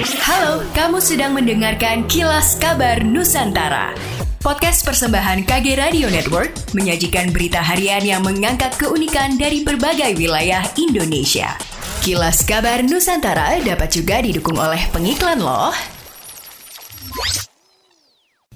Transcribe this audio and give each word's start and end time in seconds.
Halo, 0.00 0.64
kamu 0.72 0.96
sedang 0.96 1.36
mendengarkan 1.36 2.08
Kilas 2.08 2.56
Kabar 2.56 3.04
Nusantara. 3.04 3.92
Podcast 4.40 4.80
persembahan 4.80 5.44
KG 5.44 5.76
Radio 5.76 6.08
Network 6.08 6.56
menyajikan 6.72 7.28
berita 7.28 7.60
harian 7.60 8.00
yang 8.00 8.24
mengangkat 8.24 8.72
keunikan 8.80 9.36
dari 9.36 9.60
berbagai 9.60 10.16
wilayah 10.16 10.64
Indonesia. 10.80 11.52
Kilas 12.00 12.40
Kabar 12.48 12.80
Nusantara 12.80 13.60
dapat 13.60 13.92
juga 13.92 14.24
didukung 14.24 14.56
oleh 14.56 14.80
pengiklan 14.88 15.36
loh. 15.36 15.76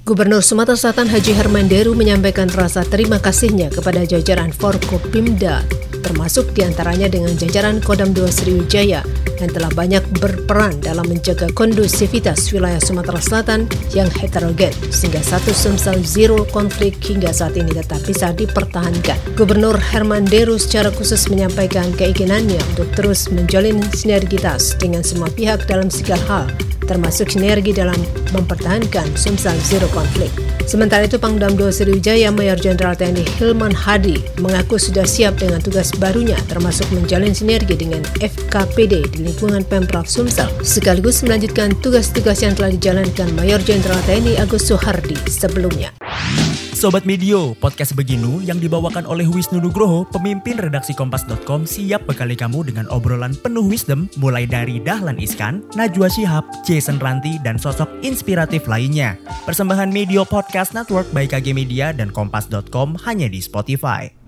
Gubernur 0.08 0.40
Sumatera 0.40 0.80
Selatan 0.80 1.12
Haji 1.12 1.32
Herman 1.36 1.68
Deru 1.68 1.92
menyampaikan 1.92 2.48
rasa 2.56 2.88
terima 2.88 3.20
kasihnya 3.20 3.68
kepada 3.68 4.08
jajaran 4.08 4.48
Forkopimda 4.48 5.83
termasuk 6.04 6.52
di 6.52 6.60
antaranya 6.60 7.08
dengan 7.08 7.32
jajaran 7.32 7.80
Kodam 7.80 8.12
2 8.12 8.28
Sriwijaya 8.28 9.00
yang 9.40 9.50
telah 9.50 9.72
banyak 9.72 10.04
berperan 10.20 10.76
dalam 10.84 11.08
menjaga 11.08 11.48
kondusivitas 11.56 12.52
wilayah 12.52 12.78
Sumatera 12.78 13.18
Selatan 13.18 13.64
yang 13.96 14.06
heterogen 14.20 14.70
sehingga 14.92 15.24
satu 15.24 15.50
Sumsel 15.56 16.04
Zero 16.04 16.44
konflik 16.52 17.00
hingga 17.00 17.32
saat 17.32 17.56
ini 17.56 17.72
tetap 17.72 18.04
bisa 18.04 18.30
dipertahankan. 18.36 19.16
Gubernur 19.34 19.80
Herman 19.80 20.28
Deru 20.28 20.60
secara 20.60 20.92
khusus 20.92 21.26
menyampaikan 21.32 21.88
keinginannya 21.96 22.60
untuk 22.76 22.92
terus 22.92 23.32
menjalin 23.32 23.80
sinergitas 23.96 24.76
dengan 24.76 25.00
semua 25.00 25.32
pihak 25.32 25.64
dalam 25.64 25.88
segala 25.88 26.20
hal 26.28 26.46
termasuk 26.84 27.32
sinergi 27.32 27.72
dalam 27.72 27.96
mempertahankan 28.32 29.16
Sumsel 29.16 29.56
Zero 29.64 29.88
konflik. 29.90 30.30
Sementara 30.64 31.04
itu 31.04 31.20
Pangdam 31.20 31.56
2 31.56 31.68
Sriwijaya 31.68 32.32
Mayor 32.32 32.56
Jenderal 32.56 32.96
TNI 32.96 33.24
Hilman 33.36 33.72
Hadi 33.72 34.16
mengaku 34.40 34.80
sudah 34.80 35.04
siap 35.04 35.36
dengan 35.36 35.60
tugas 35.60 35.92
barunya 35.96 36.36
termasuk 36.48 36.88
menjalin 36.92 37.36
sinergi 37.36 37.76
dengan 37.76 38.00
FKPD 38.20 39.12
di 39.12 39.18
lingkungan 39.28 39.64
Pemprov 39.68 40.08
Sumsel 40.08 40.48
sekaligus 40.64 41.20
melanjutkan 41.20 41.76
tugas-tugas 41.84 42.40
yang 42.40 42.56
telah 42.56 42.72
dijalankan 42.72 43.28
Mayor 43.36 43.60
Jenderal 43.60 44.00
TNI 44.08 44.40
Agus 44.40 44.68
Soehardi 44.68 45.16
sebelumnya. 45.28 45.92
Sobat 46.74 47.06
Medio, 47.06 47.54
podcast 47.62 47.94
Beginu 47.94 48.42
yang 48.42 48.58
dibawakan 48.58 49.06
oleh 49.06 49.30
Wisnu 49.30 49.62
Nugroho, 49.62 50.02
pemimpin 50.10 50.58
redaksi 50.58 50.90
Kompas.com 50.90 51.70
siap 51.70 52.02
bekali 52.02 52.34
kamu 52.34 52.66
dengan 52.66 52.90
obrolan 52.90 53.30
penuh 53.46 53.62
wisdom 53.62 54.10
mulai 54.18 54.42
dari 54.42 54.82
Dahlan 54.82 55.22
Iskan, 55.22 55.62
Najwa 55.78 56.10
Shihab, 56.10 56.42
Jason 56.66 56.98
Ranti, 56.98 57.38
dan 57.46 57.62
sosok 57.62 57.86
inspiratif 58.02 58.66
lainnya. 58.66 59.14
Persembahan 59.46 59.94
Medio 59.94 60.26
Podcast 60.26 60.74
Network 60.74 61.06
by 61.14 61.30
KG 61.30 61.54
Media 61.54 61.94
dan 61.94 62.10
Kompas.com 62.10 62.98
hanya 63.06 63.30
di 63.30 63.38
Spotify. 63.38 64.23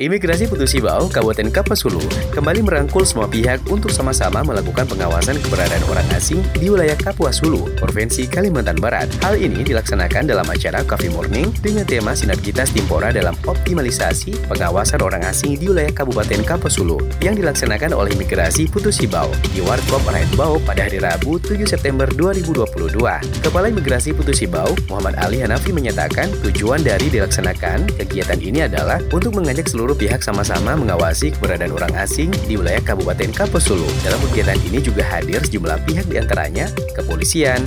Imigrasi 0.00 0.48
Putus 0.48 0.72
Ibau, 0.72 1.04
Kabupaten 1.12 1.52
Kapuas 1.52 1.84
Hulu, 1.84 2.00
kembali 2.32 2.64
merangkul 2.64 3.04
semua 3.04 3.28
pihak 3.28 3.60
untuk 3.68 3.92
sama-sama 3.92 4.40
melakukan 4.40 4.88
pengawasan 4.88 5.36
keberadaan 5.36 5.84
orang 5.84 6.08
asing 6.16 6.40
di 6.56 6.72
wilayah 6.72 6.96
Kapuas 6.96 7.44
Hulu, 7.44 7.76
Provinsi 7.76 8.24
Kalimantan 8.24 8.80
Barat. 8.80 9.12
Hal 9.20 9.36
ini 9.36 9.60
dilaksanakan 9.60 10.32
dalam 10.32 10.48
acara 10.48 10.80
Coffee 10.88 11.12
Morning 11.12 11.52
dengan 11.60 11.84
tema 11.84 12.16
Sinergitas 12.16 12.72
Timpora 12.72 13.12
dalam 13.12 13.36
optimalisasi 13.44 14.48
pengawasan 14.48 15.04
orang 15.04 15.28
asing 15.28 15.60
di 15.60 15.68
wilayah 15.68 15.92
Kabupaten 15.92 16.40
Kapuas 16.40 16.80
Hulu 16.80 16.96
yang 17.20 17.36
dilaksanakan 17.36 17.92
oleh 17.92 18.16
Imigrasi 18.16 18.72
Putus 18.72 18.96
Ibau 19.04 19.28
di 19.52 19.60
Warkop 19.60 20.08
Bau 20.40 20.56
pada 20.64 20.88
hari 20.88 21.04
Rabu 21.04 21.36
7 21.36 21.68
September 21.68 22.08
2022. 22.16 22.96
Kepala 23.44 23.68
Imigrasi 23.68 24.16
Putus 24.16 24.40
Ibau, 24.40 24.72
Muhammad 24.88 25.20
Ali 25.20 25.44
Hanafi 25.44 25.68
menyatakan 25.68 26.32
tujuan 26.40 26.80
dari 26.80 27.12
dilaksanakan 27.12 27.92
kegiatan 28.00 28.40
ini 28.40 28.64
adalah 28.64 28.96
untuk 29.12 29.36
mengajak 29.36 29.68
seluruh 29.68 29.81
seluruh 29.82 29.98
pihak 29.98 30.22
sama-sama 30.22 30.78
mengawasi 30.78 31.34
keberadaan 31.34 31.74
orang 31.74 31.90
asing 31.98 32.30
di 32.46 32.54
wilayah 32.54 32.78
Kabupaten 32.86 33.34
Kapuas 33.34 33.66
Hulu. 33.66 33.82
Dalam 34.06 34.22
kegiatan 34.30 34.54
ini 34.70 34.78
juga 34.78 35.02
hadir 35.02 35.42
sejumlah 35.42 35.82
pihak 35.82 36.06
di 36.06 36.22
antaranya 36.22 36.70
kepolisian, 36.94 37.58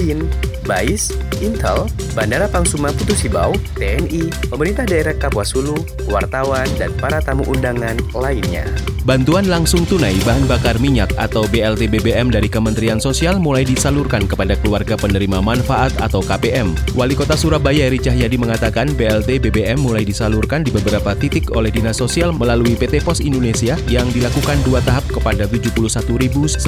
BIN, 0.00 0.24
BAIS, 0.64 1.12
Intel, 1.44 1.84
Bandara 2.16 2.48
Pangsuma 2.48 2.88
Putusibau, 2.96 3.52
TNI, 3.76 4.32
pemerintah 4.48 4.88
daerah 4.88 5.12
Kapuas 5.12 5.52
Hulu, 5.52 5.76
wartawan, 6.08 6.64
dan 6.80 6.88
para 6.96 7.20
tamu 7.20 7.44
undangan 7.52 8.00
lainnya. 8.16 8.64
Bantuan 9.00 9.48
langsung 9.48 9.88
tunai 9.88 10.12
bahan 10.28 10.44
bakar 10.44 10.76
minyak 10.76 11.08
atau 11.16 11.48
BLT 11.48 11.88
BBM 11.88 12.28
dari 12.28 12.52
Kementerian 12.52 13.00
Sosial 13.00 13.40
mulai 13.40 13.64
disalurkan 13.64 14.28
kepada 14.28 14.60
keluarga 14.60 14.92
penerima 14.92 15.40
manfaat 15.40 15.96
atau 16.04 16.20
KPM. 16.20 16.76
Wali 16.92 17.16
Kota 17.16 17.32
Surabaya 17.32 17.88
Eri 17.88 17.96
Cahyadi 17.96 18.36
mengatakan 18.36 18.92
BLT 18.92 19.40
BBM 19.40 19.80
mulai 19.80 20.04
disalurkan 20.04 20.60
di 20.60 20.70
beberapa 20.70 21.16
titik 21.16 21.48
oleh 21.56 21.72
Dinas 21.72 21.96
Sosial 21.96 22.36
melalui 22.36 22.76
PT 22.76 23.00
Pos 23.00 23.24
Indonesia 23.24 23.80
yang 23.88 24.04
dilakukan 24.12 24.60
dua 24.68 24.84
tahap 24.84 25.08
kepada 25.08 25.48
71.906 25.48 26.60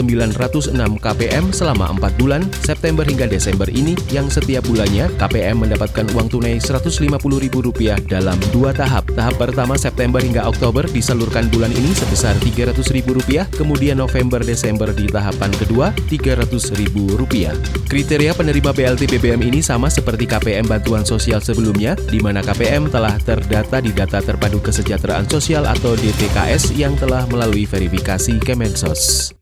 KPM 0.98 1.44
selama 1.52 1.92
4 2.00 2.16
bulan 2.16 2.42
September 2.64 3.04
hingga 3.04 3.21
Desember 3.28 3.68
ini 3.70 3.98
yang 4.14 4.30
setiap 4.30 4.64
bulannya 4.66 5.10
KPM 5.18 5.66
mendapatkan 5.66 6.06
uang 6.14 6.32
tunai 6.32 6.62
Rp150.000 6.62 8.08
dalam 8.08 8.38
dua 8.54 8.72
tahap. 8.72 9.10
Tahap 9.12 9.36
pertama 9.36 9.74
September 9.76 10.22
hingga 10.22 10.46
Oktober 10.46 10.86
disalurkan 10.88 11.50
bulan 11.50 11.74
ini 11.74 11.92
sebesar 11.92 12.38
Rp300.000, 12.40 13.52
kemudian 13.52 13.98
November-Desember 14.00 14.94
di 14.94 15.10
tahapan 15.10 15.50
kedua 15.58 15.92
Rp300.000. 16.08 16.96
Kriteria 17.90 18.32
penerima 18.32 18.70
BLT 18.72 19.02
BBM 19.18 19.42
ini 19.44 19.60
sama 19.60 19.90
seperti 19.90 20.24
KPM 20.24 20.70
bantuan 20.70 21.04
sosial 21.04 21.42
sebelumnya, 21.44 21.98
di 22.08 22.22
mana 22.22 22.40
KPM 22.40 22.88
telah 22.88 23.18
terdata 23.20 23.82
di 23.82 23.90
Data 23.92 24.22
Terpadu 24.22 24.62
Kesejahteraan 24.62 25.28
Sosial 25.28 25.68
atau 25.68 25.98
DTKS 25.98 26.72
yang 26.78 26.96
telah 26.96 27.26
melalui 27.28 27.68
verifikasi 27.68 28.38
Kemensos. 28.40 29.41